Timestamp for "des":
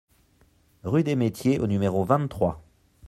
1.03-1.15